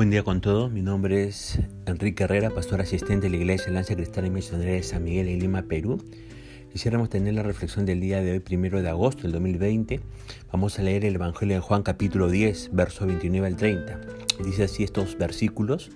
Buen 0.00 0.08
día 0.08 0.22
con 0.22 0.40
todos, 0.40 0.72
mi 0.72 0.80
nombre 0.80 1.24
es 1.24 1.58
Enrique 1.84 2.24
Herrera, 2.24 2.48
pastor 2.48 2.80
asistente 2.80 3.26
de 3.26 3.32
la 3.32 3.36
Iglesia 3.36 3.70
Lanza 3.70 3.94
Cristiana 3.94 4.28
y 4.28 4.30
Misionera 4.30 4.72
de 4.72 4.82
San 4.82 5.04
Miguel 5.04 5.28
en 5.28 5.40
Lima, 5.40 5.60
Perú. 5.64 6.02
Quisiéramos 6.72 7.10
tener 7.10 7.34
la 7.34 7.42
reflexión 7.42 7.84
del 7.84 8.00
día 8.00 8.22
de 8.22 8.32
hoy, 8.32 8.40
primero 8.40 8.80
de 8.80 8.88
agosto 8.88 9.24
del 9.24 9.32
2020. 9.32 10.00
Vamos 10.50 10.78
a 10.78 10.82
leer 10.82 11.04
el 11.04 11.16
Evangelio 11.16 11.56
de 11.56 11.60
Juan 11.60 11.82
capítulo 11.82 12.30
10, 12.30 12.70
verso 12.72 13.06
29 13.06 13.46
al 13.46 13.56
30. 13.56 14.00
Dice 14.42 14.64
así 14.64 14.84
estos 14.84 15.18
versículos. 15.18 15.90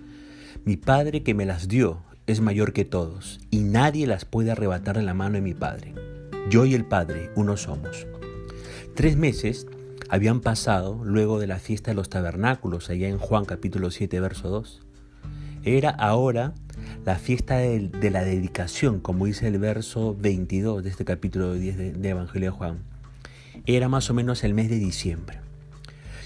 Mi 0.67 0.77
Padre 0.77 1.23
que 1.23 1.33
me 1.33 1.47
las 1.47 1.67
dio 1.67 2.03
es 2.27 2.43
mayor 2.43 2.75
que 2.75 2.85
todos, 2.85 3.41
y 3.51 3.61
nadie 3.61 4.07
las 4.07 4.27
puede 4.27 4.51
arrebatar 4.51 4.99
de 4.99 5.03
la 5.03 5.15
mano 5.15 5.37
de 5.37 5.41
mi 5.41 5.55
Padre. 5.55 5.95
Yo 6.51 6.67
y 6.67 6.75
el 6.75 6.85
Padre, 6.85 7.31
uno 7.37 7.57
somos. 7.57 8.07
Tres 8.95 9.17
meses 9.17 9.67
habían 10.09 10.41
pasado 10.41 11.01
luego 11.05 11.39
de 11.39 11.47
la 11.47 11.59
fiesta 11.59 11.91
de 11.91 11.95
los 11.95 12.09
tabernáculos, 12.09 12.91
allá 12.91 13.09
en 13.09 13.19
Juan 13.19 13.45
capítulo 13.45 13.91
7, 13.91 14.21
verso 14.21 14.49
2. 14.49 14.83
Era 15.65 15.91
ahora 15.91 16.53
la 17.05 17.17
fiesta 17.17 17.57
de, 17.57 18.11
la 18.11 18.25
dedicación, 18.25 19.01
como 19.01 19.27
dice 19.27 19.49
el 19.49 19.59
verso 19.59 20.17
22 20.19 20.85
de 20.85 20.91
este 20.91 21.05
capítulo 21.05 21.55
10 21.55 21.77
de, 21.77 21.93
de 21.93 22.09
Evangelio 22.09 22.51
de 22.51 22.57
Juan. 22.57 22.79
Era 23.67 23.89
más 23.89 24.11
o 24.11 24.15
menos 24.15 24.45
el 24.45 24.55
mes 24.55 24.69
de 24.69 24.79
diciembre. 24.79 25.41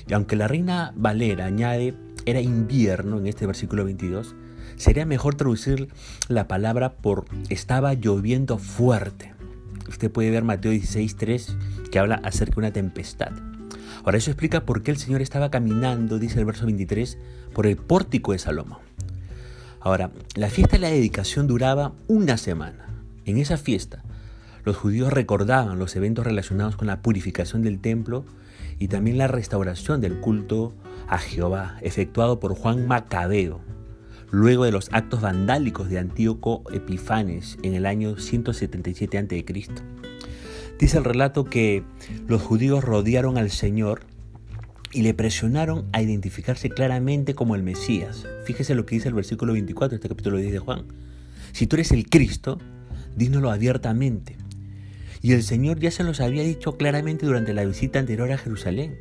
Y 0.09 0.15
aunque 0.15 0.37
la 0.37 0.49
reina 0.49 0.93
Valera 0.97 1.47
añade, 1.47 1.95
era 2.27 2.41
invierno 2.41 3.19
en 3.19 3.27
este 3.27 3.47
versículo 3.47 3.85
22, 3.85 4.35
sería 4.77 5.07
mejor 5.07 5.35
traducir 5.35 5.89
la 6.29 6.49
palabra 6.49 6.95
por 6.95 7.27
estaba 7.49 7.95
lloviendo 7.95 8.59
fuerte. 8.59 9.35
Usted 9.89 10.11
puede 10.11 10.31
ver 10.31 10.45
Mateo 10.45 10.73
16.3 10.73 11.89
que 11.91 11.99
habla 11.99 12.21
acerca 12.23 12.57
de 12.57 12.61
una 12.61 12.73
tempestad. 12.73 13.33
Ahora 14.09 14.17
eso 14.17 14.31
explica 14.31 14.65
por 14.65 14.83
qué 14.83 14.91
el 14.91 14.97
Señor 14.97 15.21
estaba 15.21 15.51
caminando, 15.51 16.19
dice 16.19 16.39
el 16.39 16.47
verso 16.47 16.65
23, 16.65 17.19
por 17.53 17.67
el 17.67 17.77
pórtico 17.77 18.33
de 18.33 18.39
Salomón. 18.39 18.79
Ahora, 19.81 20.13
la 20.35 20.49
fiesta 20.49 20.77
de 20.77 20.79
la 20.79 20.89
dedicación 20.89 21.47
duraba 21.47 21.93
una 22.07 22.39
semana. 22.39 22.87
En 23.27 23.37
esa 23.37 23.59
fiesta, 23.59 24.03
los 24.65 24.79
judíos 24.79 25.13
recordaban 25.13 25.79
los 25.79 25.95
eventos 25.95 26.25
relacionados 26.25 26.75
con 26.75 26.87
la 26.87 27.03
purificación 27.03 27.61
del 27.61 27.81
templo 27.81 28.25
y 28.79 28.89
también 28.89 29.19
la 29.19 29.29
restauración 29.29 30.01
del 30.01 30.21
culto 30.21 30.73
a 31.07 31.19
Jehová, 31.19 31.77
efectuado 31.83 32.41
por 32.41 32.55
Juan 32.55 32.87
Macabeo, 32.87 33.61
luego 34.31 34.65
de 34.65 34.73
los 34.73 34.89
actos 34.91 35.21
vandálicos 35.21 35.91
de 35.91 35.99
Antíoco 35.99 36.63
Epifanes 36.73 37.59
en 37.63 37.75
el 37.75 37.85
año 37.85 38.17
177 38.17 39.19
a.C. 39.19 39.45
Dice 40.79 40.99
el 40.99 41.05
relato 41.05 41.45
que 41.45 41.83
los 42.29 42.41
judíos 42.41 42.85
rodearon 42.85 43.37
al 43.37 43.51
Señor 43.51 44.03
y 44.93 45.03
le 45.03 45.13
presionaron 45.13 45.89
a 45.93 46.03
identificarse 46.03 46.71
claramente 46.71 47.35
como 47.35 47.57
el 47.57 47.63
Mesías. 47.63 48.27
Fíjese 48.45 48.75
lo 48.75 48.87
que 48.87 48.95
dice 48.95 49.09
el 49.09 49.15
versículo 49.15 49.53
24 49.55 49.91
de 49.91 49.97
este 49.97 50.09
capítulo 50.09 50.39
10 50.39 50.53
de 50.53 50.59
Juan. 50.61 50.85
Si 51.53 51.67
tú 51.67 51.77
eres 51.77 51.91
el 51.91 52.09
Cristo, 52.09 52.59
dínoslo 53.17 53.51
abiertamente. 53.51 54.37
Y 55.21 55.33
el 55.33 55.43
Señor 55.43 55.81
ya 55.81 55.91
se 55.91 56.05
los 56.05 56.21
había 56.21 56.45
dicho 56.45 56.77
claramente 56.77 57.27
durante 57.27 57.55
la 57.55 57.65
visita 57.65 57.99
anterior 57.99 58.31
a 58.31 58.39
Jerusalén. 58.39 58.97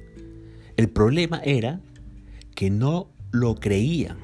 El 0.78 0.90
problema 0.90 1.40
era 1.44 1.80
que 2.56 2.72
no 2.72 3.08
lo 3.32 3.56
creían, 3.56 4.18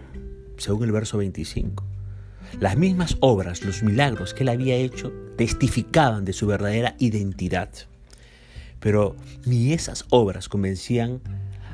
según 0.57 0.85
el 0.85 0.91
verso 0.91 1.19
25. 1.19 1.92
Las 2.59 2.77
mismas 2.77 3.17
obras, 3.19 3.63
los 3.63 3.83
milagros 3.83 4.33
que 4.33 4.43
él 4.43 4.49
había 4.49 4.75
hecho, 4.75 5.11
testificaban 5.37 6.23
de 6.25 6.33
su 6.33 6.47
verdadera 6.47 6.95
identidad. 6.99 7.69
Pero 8.79 9.15
ni 9.45 9.73
esas 9.73 10.05
obras 10.09 10.49
convencían 10.49 11.21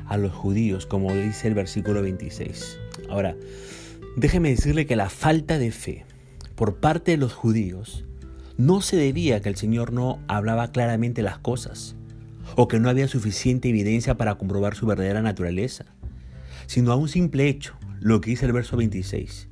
a 0.06 0.16
los 0.16 0.32
judíos, 0.32 0.86
como 0.86 1.14
dice 1.14 1.48
el 1.48 1.54
versículo 1.54 2.02
26. 2.02 2.78
Ahora, 3.08 3.36
déjeme 4.16 4.50
decirle 4.50 4.86
que 4.86 4.96
la 4.96 5.10
falta 5.10 5.58
de 5.58 5.70
fe 5.70 6.04
por 6.54 6.76
parte 6.76 7.12
de 7.12 7.16
los 7.16 7.34
judíos 7.34 8.04
no 8.56 8.80
se 8.80 8.96
debía 8.96 9.36
a 9.36 9.40
que 9.40 9.48
el 9.48 9.56
Señor 9.56 9.92
no 9.92 10.18
hablaba 10.28 10.72
claramente 10.72 11.22
las 11.22 11.38
cosas 11.38 11.94
o 12.56 12.68
que 12.68 12.80
no 12.80 12.88
había 12.88 13.08
suficiente 13.08 13.68
evidencia 13.68 14.16
para 14.16 14.36
comprobar 14.36 14.74
su 14.74 14.86
verdadera 14.86 15.22
naturaleza, 15.22 15.86
sino 16.66 16.92
a 16.92 16.96
un 16.96 17.08
simple 17.08 17.48
hecho, 17.48 17.76
lo 18.00 18.20
que 18.20 18.30
dice 18.30 18.46
el 18.46 18.52
verso 18.52 18.76
26. 18.76 19.49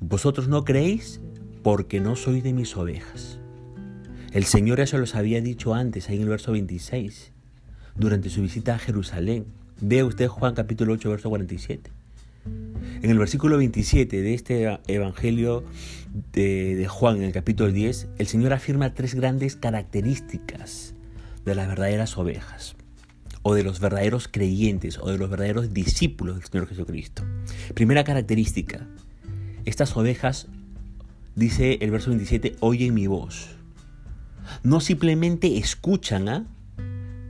Vosotros 0.00 0.46
no 0.48 0.64
creéis 0.64 1.20
porque 1.62 2.00
no 2.00 2.16
sois 2.16 2.44
de 2.44 2.52
mis 2.52 2.76
ovejas. 2.76 3.38
El 4.32 4.44
Señor 4.44 4.80
eso 4.80 4.98
los 4.98 5.14
había 5.14 5.40
dicho 5.40 5.72
antes, 5.72 6.08
ahí 6.08 6.16
en 6.16 6.22
el 6.22 6.28
verso 6.28 6.52
26, 6.52 7.32
durante 7.94 8.28
su 8.28 8.42
visita 8.42 8.74
a 8.74 8.78
Jerusalén. 8.78 9.46
Vea 9.80 10.04
usted 10.04 10.28
Juan 10.28 10.54
capítulo 10.54 10.92
8, 10.92 11.10
verso 11.10 11.30
47. 11.30 11.90
En 13.02 13.10
el 13.10 13.18
versículo 13.18 13.56
27 13.56 14.20
de 14.20 14.34
este 14.34 14.78
Evangelio 14.86 15.64
de, 16.32 16.76
de, 16.76 16.88
Juan, 16.88 17.16
en 17.16 17.22
el 17.24 17.32
capítulo 17.32 17.72
10, 17.72 18.08
el 18.18 18.26
Señor 18.26 18.52
afirma 18.52 18.92
tres 18.92 19.14
grandes 19.14 19.56
características 19.56 20.94
de 21.46 21.54
las 21.54 21.68
verdaderas 21.68 22.18
ovejas, 22.18 22.76
o 23.42 23.54
de 23.54 23.62
los 23.62 23.80
verdaderos 23.80 24.28
creyentes, 24.28 24.98
o 24.98 25.10
de 25.10 25.16
los 25.16 25.30
verdaderos 25.30 25.72
discípulos 25.72 26.36
del 26.36 26.44
Señor 26.44 26.68
Jesucristo. 26.68 27.22
Primera 27.74 28.04
característica, 28.04 28.86
estas 29.66 29.96
ovejas, 29.96 30.46
dice 31.34 31.78
el 31.82 31.90
verso 31.90 32.10
27, 32.10 32.56
oyen 32.60 32.94
mi 32.94 33.06
voz. 33.06 33.48
No 34.62 34.80
simplemente 34.80 35.58
escuchan, 35.58 36.28
¿ah? 36.28 36.46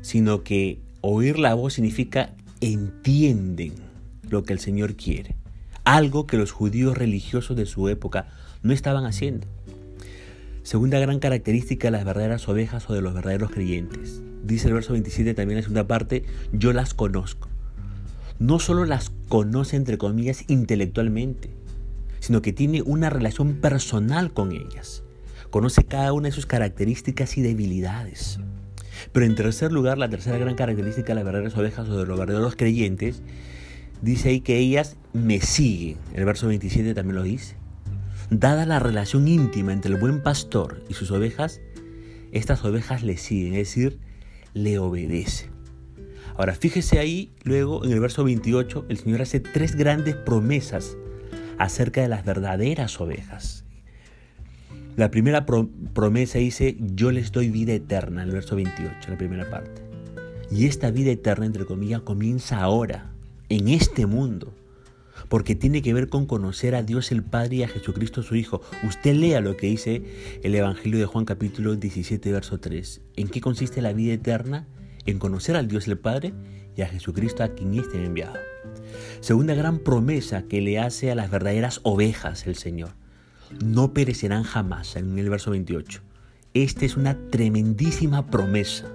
sino 0.03 0.45
que 0.45 0.79
oír 1.01 1.39
la 1.39 1.55
voz 1.55 1.75
significa 1.75 2.35
entienden 2.61 3.75
lo 4.29 4.45
que 4.45 4.53
el 4.53 4.61
Señor 4.61 4.95
quiere. 4.95 5.35
Algo 5.85 6.27
que 6.27 6.37
los 6.37 6.53
judíos 6.53 6.97
religiosos 6.97 7.57
de 7.57 7.67
su 7.67 7.89
época 7.89 8.29
no 8.63 8.73
estaban 8.73 9.07
haciendo. 9.07 9.47
Segunda 10.63 10.99
gran 10.99 11.21
característica 11.21 11.89
de 11.89 11.93
las 11.93 12.05
verdaderas 12.05 12.49
ovejas 12.49 12.91
o 12.91 12.93
de 12.93 13.01
los 13.01 13.15
verdaderos 13.15 13.51
creyentes. 13.51 14.21
Dice 14.43 14.69
el 14.69 14.75
verso 14.75 14.93
27 14.93 15.33
también 15.35 15.59
en 15.59 15.63
la 15.63 15.63
segunda 15.63 15.87
parte, 15.87 16.25
yo 16.53 16.73
las 16.73 16.93
conozco. 16.93 17.49
No 18.39 18.59
solo 18.59 18.85
las 18.85 19.11
conoce 19.29 19.77
entre 19.77 19.97
comillas 19.97 20.45
intelectualmente, 20.49 21.51
sino 22.27 22.43
que 22.43 22.53
tiene 22.53 22.83
una 22.83 23.09
relación 23.09 23.55
personal 23.61 24.33
con 24.33 24.51
ellas. 24.51 25.05
Conoce 25.51 25.85
cada 25.85 26.13
una 26.13 26.27
de 26.27 26.33
sus 26.33 26.45
características 26.45 27.39
y 27.39 27.41
debilidades. 27.41 28.41
Pero 29.13 29.27
en 29.27 29.37
tercer 29.37 29.71
lugar, 29.71 29.97
la 29.97 30.09
tercera 30.09 30.37
gran 30.37 30.57
característica 30.57 31.13
de 31.13 31.15
las 31.15 31.25
verdaderas 31.25 31.57
ovejas 31.57 31.89
o 31.89 31.97
de 31.97 32.05
los 32.05 32.19
verdaderos 32.19 32.57
creyentes, 32.57 33.23
dice 34.03 34.31
ahí 34.31 34.41
que 34.41 34.59
ellas 34.59 34.97
me 35.13 35.41
siguen. 35.41 35.99
El 36.15 36.25
verso 36.25 36.49
27 36.49 36.95
también 36.95 37.15
lo 37.15 37.23
dice. 37.23 37.55
Dada 38.29 38.67
la 38.67 38.81
relación 38.81 39.29
íntima 39.29 39.73
entre 39.73 39.93
el 39.93 40.01
buen 40.01 40.21
pastor 40.21 40.83
y 40.89 40.95
sus 40.95 41.13
ovejas, 41.13 41.61
estas 42.33 42.65
ovejas 42.65 43.05
le 43.05 43.19
siguen, 43.19 43.53
es 43.53 43.69
decir, 43.69 44.01
le 44.53 44.81
obedecen. 44.81 45.51
Ahora, 46.37 46.57
fíjese 46.57 46.99
ahí, 46.99 47.31
luego 47.45 47.85
en 47.85 47.93
el 47.93 48.01
verso 48.01 48.25
28, 48.25 48.87
el 48.89 48.99
Señor 48.99 49.23
hace 49.23 49.39
tres 49.39 49.77
grandes 49.77 50.17
promesas 50.17 50.97
acerca 51.59 52.03
de 52.03 52.09
las 52.09 52.25
verdaderas 52.25 53.01
ovejas. 53.01 53.65
La 54.97 55.11
primera 55.11 55.45
promesa 55.45 56.39
dice, 56.39 56.77
yo 56.81 57.13
les 57.13 57.31
doy 57.31 57.51
vida 57.51 57.75
eterna, 57.75 58.23
en 58.23 58.29
el 58.29 58.35
verso 58.35 58.57
28, 58.57 59.11
la 59.11 59.19
primera 59.19 59.51
parte. 59.51 59.83
Y 60.51 60.67
esta 60.67 60.91
vida 60.91 61.11
eterna, 61.11 61.45
entre 61.45 61.67
comillas, 61.67 62.01
comienza 62.01 62.63
ahora, 62.63 63.11
en 63.49 63.69
este 63.69 64.07
mundo, 64.07 64.55
porque 65.29 65.55
tiene 65.55 65.83
que 65.83 65.93
ver 65.93 66.09
con 66.09 66.27
conocer 66.27 66.75
a 66.75 66.83
Dios 66.83 67.13
el 67.13 67.23
Padre 67.23 67.57
y 67.57 67.63
a 67.63 67.69
Jesucristo 67.69 68.23
su 68.23 68.37
Hijo. 68.37 68.63
Usted 68.87 69.15
lea 69.15 69.41
lo 69.41 69.57
que 69.57 69.67
dice 69.67 70.03
el 70.43 70.55
Evangelio 70.55 70.99
de 70.99 71.07
Juan 71.07 71.25
capítulo 71.25 71.75
17, 71.77 72.33
verso 72.33 72.59
3. 72.59 73.01
¿En 73.17 73.29
qué 73.29 73.41
consiste 73.41 73.83
la 73.83 73.93
vida 73.93 74.15
eterna? 74.15 74.67
En 75.05 75.19
conocer 75.19 75.57
al 75.57 75.69
Dios 75.69 75.87
el 75.89 75.99
Padre 75.99 76.33
y 76.77 76.83
a 76.83 76.89
Jesucristo 76.89 77.43
a 77.43 77.49
quien 77.49 77.75
éste 77.75 77.99
ha 77.99 78.05
enviado. 78.05 78.39
Segunda 79.21 79.55
gran 79.55 79.79
promesa 79.79 80.43
que 80.43 80.61
le 80.61 80.79
hace 80.79 81.11
a 81.11 81.15
las 81.15 81.31
verdaderas 81.31 81.81
ovejas 81.83 82.47
el 82.47 82.57
Señor. 82.57 82.91
No 83.65 83.93
perecerán 83.93 84.43
jamás, 84.43 84.97
en 84.97 85.19
el 85.19 85.31
verso 85.31 85.51
28. 85.51 86.03
Esta 86.55 86.85
es 86.85 86.97
una 86.97 87.17
tremendísima 87.31 88.27
promesa. 88.27 88.87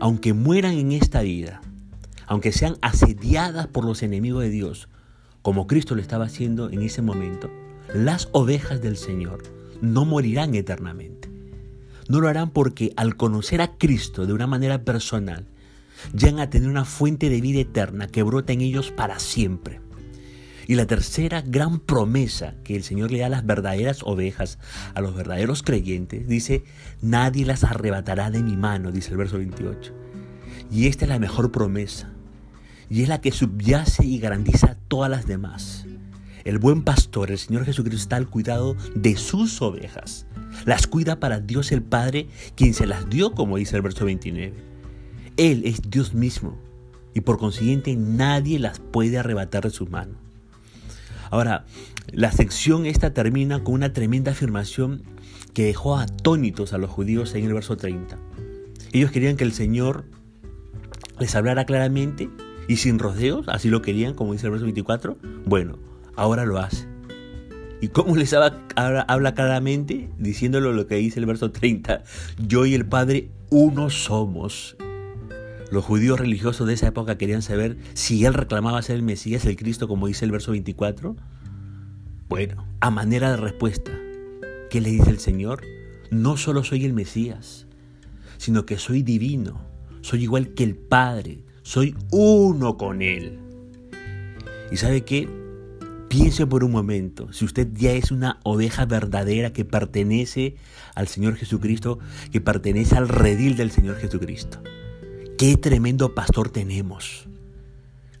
Aunque 0.00 0.32
mueran 0.32 0.74
en 0.74 0.92
esta 0.92 1.22
vida, 1.22 1.60
aunque 2.26 2.52
sean 2.52 2.76
asediadas 2.82 3.66
por 3.66 3.84
los 3.84 4.02
enemigos 4.02 4.42
de 4.42 4.50
Dios, 4.50 4.88
como 5.42 5.66
Cristo 5.66 5.94
lo 5.94 6.00
estaba 6.00 6.26
haciendo 6.26 6.70
en 6.70 6.82
ese 6.82 7.02
momento, 7.02 7.50
las 7.92 8.28
ovejas 8.32 8.80
del 8.80 8.96
Señor 8.96 9.42
no 9.80 10.04
morirán 10.04 10.54
eternamente. 10.54 11.30
No 12.08 12.20
lo 12.20 12.28
harán 12.28 12.50
porque 12.50 12.92
al 12.96 13.16
conocer 13.16 13.60
a 13.60 13.76
Cristo 13.76 14.26
de 14.26 14.32
una 14.32 14.46
manera 14.46 14.84
personal, 14.84 15.46
llegan 16.16 16.40
a 16.40 16.50
tener 16.50 16.68
una 16.68 16.84
fuente 16.84 17.30
de 17.30 17.40
vida 17.40 17.60
eterna 17.60 18.06
que 18.06 18.22
brota 18.22 18.52
en 18.52 18.60
ellos 18.60 18.90
para 18.90 19.18
siempre. 19.18 19.80
Y 20.66 20.76
la 20.76 20.86
tercera 20.86 21.42
gran 21.42 21.78
promesa 21.78 22.54
que 22.64 22.74
el 22.74 22.84
Señor 22.84 23.10
le 23.10 23.18
da 23.18 23.26
a 23.26 23.30
las 23.30 23.44
verdaderas 23.44 24.02
ovejas, 24.02 24.58
a 24.94 25.00
los 25.00 25.14
verdaderos 25.14 25.62
creyentes, 25.62 26.26
dice, 26.26 26.64
nadie 27.02 27.44
las 27.44 27.64
arrebatará 27.64 28.30
de 28.30 28.42
mi 28.42 28.56
mano, 28.56 28.90
dice 28.90 29.10
el 29.10 29.18
verso 29.18 29.36
28. 29.36 29.92
Y 30.70 30.86
esta 30.86 31.04
es 31.04 31.10
la 31.10 31.18
mejor 31.18 31.52
promesa. 31.52 32.10
y 32.90 33.02
es 33.02 33.08
la 33.08 33.20
que 33.20 33.32
subyace 33.32 34.04
y 34.04 34.18
garantiza 34.18 34.76
todas 34.88 35.10
las 35.10 35.26
demás. 35.26 35.86
El 36.44 36.58
buen 36.58 36.82
pastor, 36.82 37.30
el 37.30 37.38
Señor 37.38 37.64
Jesucristo, 37.64 38.02
está 38.02 38.16
al 38.16 38.28
cuidado 38.28 38.76
de 38.94 39.16
sus 39.16 39.62
ovejas. 39.62 40.26
Las 40.66 40.86
cuida 40.86 41.18
para 41.18 41.40
Dios 41.40 41.72
el 41.72 41.82
Padre, 41.82 42.28
quien 42.54 42.74
se 42.74 42.86
las 42.86 43.08
dio, 43.08 43.32
como 43.32 43.56
dice 43.56 43.76
el 43.76 43.82
verso 43.82 44.04
29. 44.04 44.73
Él 45.36 45.62
es 45.64 45.90
Dios 45.90 46.14
mismo 46.14 46.58
y 47.14 47.20
por 47.20 47.38
consiguiente 47.38 47.96
nadie 47.96 48.58
las 48.58 48.78
puede 48.78 49.18
arrebatar 49.18 49.64
de 49.64 49.70
su 49.70 49.86
mano. 49.86 50.14
Ahora, 51.30 51.64
la 52.12 52.30
sección 52.30 52.86
esta 52.86 53.14
termina 53.14 53.64
con 53.64 53.74
una 53.74 53.92
tremenda 53.92 54.32
afirmación 54.32 55.02
que 55.52 55.64
dejó 55.64 55.96
atónitos 55.96 56.72
a 56.72 56.78
los 56.78 56.90
judíos 56.90 57.34
en 57.34 57.44
el 57.44 57.54
verso 57.54 57.76
30. 57.76 58.18
Ellos 58.92 59.10
querían 59.10 59.36
que 59.36 59.44
el 59.44 59.52
Señor 59.52 60.04
les 61.18 61.34
hablara 61.34 61.64
claramente 61.64 62.28
y 62.68 62.76
sin 62.76 62.98
rodeos, 62.98 63.48
así 63.48 63.68
lo 63.68 63.82
querían, 63.82 64.14
como 64.14 64.32
dice 64.32 64.46
el 64.46 64.52
verso 64.52 64.64
24. 64.64 65.16
Bueno, 65.44 65.78
ahora 66.16 66.44
lo 66.44 66.58
hace. 66.58 66.86
¿Y 67.80 67.88
cómo 67.88 68.16
les 68.16 68.32
habla, 68.32 68.60
habla, 68.76 69.34
claramente? 69.34 70.08
Diciéndolo 70.18 70.72
lo 70.72 70.86
que 70.86 70.96
dice 70.96 71.20
el 71.20 71.26
verso 71.26 71.50
30. 71.50 72.02
Yo 72.46 72.66
y 72.66 72.74
el 72.74 72.86
Padre 72.86 73.28
uno 73.50 73.90
somos. 73.90 74.76
Los 75.70 75.84
judíos 75.84 76.20
religiosos 76.20 76.66
de 76.66 76.74
esa 76.74 76.88
época 76.88 77.16
querían 77.18 77.42
saber 77.42 77.76
si 77.94 78.24
él 78.24 78.34
reclamaba 78.34 78.82
ser 78.82 78.96
el 78.96 79.02
Mesías, 79.02 79.44
el 79.46 79.56
Cristo, 79.56 79.88
como 79.88 80.06
dice 80.06 80.24
el 80.24 80.30
verso 80.30 80.52
24. 80.52 81.16
Bueno, 82.28 82.66
a 82.80 82.90
manera 82.90 83.30
de 83.30 83.36
respuesta, 83.36 83.92
¿qué 84.70 84.80
le 84.80 84.90
dice 84.90 85.10
el 85.10 85.18
Señor? 85.18 85.62
No 86.10 86.36
solo 86.36 86.64
soy 86.64 86.84
el 86.84 86.92
Mesías, 86.92 87.66
sino 88.38 88.66
que 88.66 88.78
soy 88.78 89.02
divino, 89.02 89.60
soy 90.00 90.22
igual 90.22 90.54
que 90.54 90.64
el 90.64 90.76
Padre, 90.76 91.44
soy 91.62 91.96
uno 92.10 92.76
con 92.76 93.02
Él. 93.02 93.38
¿Y 94.70 94.76
sabe 94.76 95.04
qué? 95.04 95.28
Piense 96.08 96.46
por 96.46 96.62
un 96.62 96.70
momento, 96.70 97.32
si 97.32 97.44
usted 97.44 97.68
ya 97.74 97.92
es 97.92 98.12
una 98.12 98.38
oveja 98.44 98.84
verdadera 98.86 99.52
que 99.52 99.64
pertenece 99.64 100.56
al 100.94 101.08
Señor 101.08 101.36
Jesucristo, 101.36 101.98
que 102.30 102.40
pertenece 102.40 102.96
al 102.96 103.08
redil 103.08 103.56
del 103.56 103.70
Señor 103.70 103.96
Jesucristo. 103.96 104.60
Qué 105.36 105.56
tremendo 105.56 106.14
pastor 106.14 106.50
tenemos. 106.50 107.26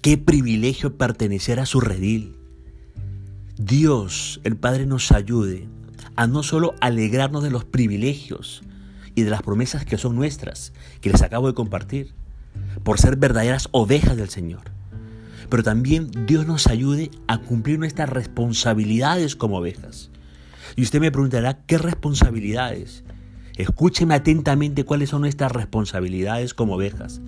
Qué 0.02 0.18
privilegio 0.18 0.98
pertenecer 0.98 1.60
a 1.60 1.66
su 1.66 1.80
redil. 1.80 2.36
Dios, 3.56 4.40
el 4.42 4.56
Padre, 4.56 4.84
nos 4.84 5.12
ayude 5.12 5.68
a 6.16 6.26
no 6.26 6.42
solo 6.42 6.74
alegrarnos 6.80 7.44
de 7.44 7.52
los 7.52 7.64
privilegios 7.64 8.64
y 9.14 9.22
de 9.22 9.30
las 9.30 9.42
promesas 9.42 9.84
que 9.84 9.96
son 9.96 10.16
nuestras, 10.16 10.72
que 11.00 11.10
les 11.10 11.22
acabo 11.22 11.46
de 11.46 11.54
compartir, 11.54 12.14
por 12.82 12.98
ser 12.98 13.14
verdaderas 13.14 13.68
ovejas 13.70 14.16
del 14.16 14.28
Señor, 14.28 14.72
pero 15.48 15.62
también 15.62 16.10
Dios 16.26 16.48
nos 16.48 16.66
ayude 16.66 17.12
a 17.28 17.38
cumplir 17.38 17.78
nuestras 17.78 18.08
responsabilidades 18.08 19.36
como 19.36 19.58
ovejas. 19.58 20.10
Y 20.74 20.82
usted 20.82 20.98
me 20.98 21.12
preguntará, 21.12 21.64
¿qué 21.66 21.78
responsabilidades? 21.78 23.04
Escúcheme 23.56 24.14
atentamente 24.14 24.84
cuáles 24.84 25.10
son 25.10 25.20
nuestras 25.20 25.52
responsabilidades 25.52 26.54
como 26.54 26.74
ovejas. 26.74 27.20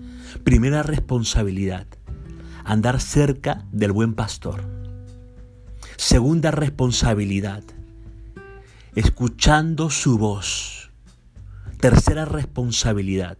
Primera 0.43 0.83
responsabilidad, 0.83 1.87
andar 2.65 3.01
cerca 3.01 3.65
del 3.71 3.93
buen 3.93 4.15
pastor. 4.15 4.65
Segunda 5.97 6.51
responsabilidad, 6.51 7.63
escuchando 8.97 9.89
su 9.89 10.19
voz. 10.19 10.91
Tercera 11.79 12.25
responsabilidad, 12.25 13.39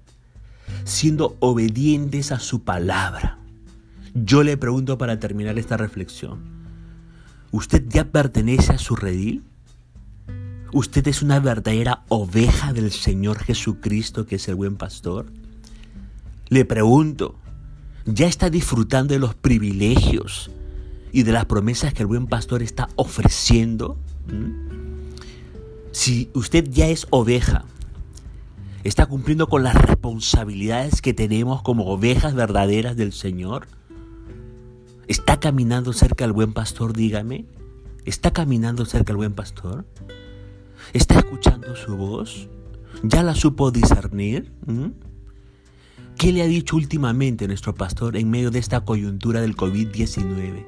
siendo 0.85 1.37
obedientes 1.41 2.31
a 2.31 2.39
su 2.39 2.63
palabra. 2.63 3.39
Yo 4.15 4.45
le 4.45 4.57
pregunto 4.57 4.97
para 4.97 5.19
terminar 5.19 5.59
esta 5.59 5.77
reflexión, 5.77 6.45
¿usted 7.51 7.85
ya 7.89 8.05
pertenece 8.05 8.73
a 8.73 8.79
su 8.79 8.95
redil? 8.95 9.43
¿Usted 10.73 11.07
es 11.07 11.23
una 11.23 11.39
verdadera 11.39 12.03
oveja 12.09 12.73
del 12.73 12.91
Señor 12.91 13.39
Jesucristo 13.39 14.27
que 14.27 14.37
es 14.37 14.49
el 14.49 14.57
buen 14.57 14.77
pastor? 14.77 15.27
Le 16.49 16.65
pregunto, 16.65 17.37
¿ya 18.05 18.27
está 18.27 18.51
disfrutando 18.51 19.15
de 19.15 19.21
los 19.21 19.35
privilegios 19.35 20.51
y 21.13 21.23
de 21.23 21.33
las 21.33 21.45
promesas 21.45 21.95
que 21.95 22.03
el 22.03 22.09
buen 22.09 22.27
pastor 22.27 22.63
está 22.63 22.89
ofreciendo? 22.97 23.97
¿Mm? 24.27 25.13
Si 25.93 26.31
usted 26.35 26.69
ya 26.69 26.89
es 26.89 27.07
oveja, 27.11 27.65
está 28.83 29.07
cumpliendo 29.07 29.49
con 29.49 29.63
las 29.63 29.77
responsabilidades 29.77 31.01
que 31.01 31.15
tenemos 31.15 31.63
como 31.63 31.87
ovejas 31.87 32.35
verdaderas 32.35 32.97
del 32.97 33.13
Señor. 33.13 33.69
¿Está 35.07 35.39
caminando 35.39 35.93
cerca 35.93 36.25
del 36.25 36.33
buen 36.33 36.53
pastor? 36.53 36.93
Dígame. 36.93 37.47
¿Está 38.05 38.33
caminando 38.33 38.85
cerca 38.85 39.13
del 39.13 39.17
buen 39.17 39.33
pastor? 39.33 39.87
¿Está 40.93 41.19
escuchando 41.19 41.75
su 41.77 41.97
voz? 41.97 42.49
¿Ya 43.03 43.23
la 43.23 43.35
supo 43.35 43.71
discernir? 43.71 44.53
¿Mm? 44.67 44.89
¿Qué 46.17 46.33
le 46.33 46.43
ha 46.43 46.47
dicho 46.47 46.77
últimamente 46.77 47.47
nuestro 47.47 47.75
pastor 47.75 48.17
en 48.17 48.31
medio 48.31 48.51
de 48.51 48.59
esta 48.59 48.81
coyuntura 48.85 49.41
del 49.41 49.57
COVID-19? 49.57 50.67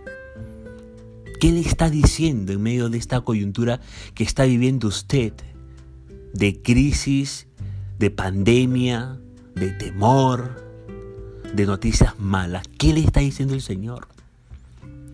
¿Qué 1.41 1.53
le 1.53 1.61
está 1.61 1.89
diciendo 1.89 2.53
en 2.53 2.63
medio 2.63 2.89
de 2.89 2.99
esta 2.99 3.21
coyuntura 3.21 3.81
que 4.15 4.25
está 4.25 4.45
viviendo 4.45 4.89
usted? 4.89 5.33
De 6.35 6.61
crisis, 6.61 7.47
de 7.99 8.11
pandemia, 8.11 9.19
de 9.55 9.71
temor, 9.71 10.67
de 11.55 11.65
noticias 11.65 12.19
malas. 12.19 12.67
¿Qué 12.77 12.93
le 12.93 13.01
está 13.01 13.21
diciendo 13.21 13.55
el 13.55 13.63
Señor? 13.63 14.09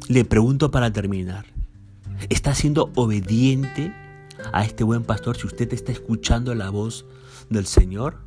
Le 0.09 0.25
pregunto 0.25 0.71
para 0.71 0.93
terminar. 0.93 1.47
¿Está 2.29 2.55
siendo 2.55 2.91
obediente 2.95 3.93
a 4.52 4.64
este 4.64 4.85
buen 4.85 5.02
pastor, 5.05 5.37
si 5.37 5.46
usted 5.46 5.73
está 5.73 5.93
escuchando 5.93 6.55
la 6.55 6.70
voz 6.70 7.05
del 7.50 7.67
Señor, 7.67 8.19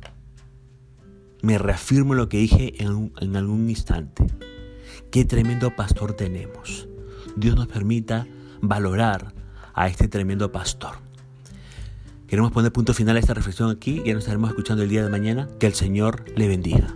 me 1.42 1.58
reafirmo 1.58 2.14
lo 2.14 2.28
que 2.28 2.38
dije 2.38 2.82
en, 2.82 3.36
algún 3.36 3.68
instante. 3.70 4.26
Qué 5.10 5.24
tremendo 5.24 5.74
pastor 5.74 6.14
tenemos. 6.14 6.88
Dios 7.36 7.56
nos 7.56 7.68
permita 7.68 8.26
valorar 8.60 9.32
a 9.74 9.88
este 9.88 10.08
tremendo 10.08 10.50
pastor. 10.50 10.96
Queremos 12.26 12.52
poner 12.52 12.72
punto 12.72 12.92
final 12.92 13.16
a 13.16 13.20
esta 13.20 13.34
reflexión 13.34 13.70
aquí. 13.70 14.02
Ya 14.04 14.12
nos 14.12 14.24
estaremos 14.24 14.50
escuchando 14.50 14.82
el 14.82 14.90
día 14.90 15.02
de 15.02 15.10
mañana. 15.10 15.48
Que 15.58 15.66
el 15.66 15.74
Señor 15.74 16.24
le 16.36 16.48
bendiga. 16.48 16.94